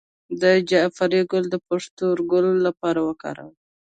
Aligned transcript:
د 0.41 0.43
جعفری 0.69 1.21
ګل 1.31 1.45
د 1.53 1.55
پښتورګو 1.67 2.39
لپاره 2.65 2.99
وکاروئ 3.09 3.55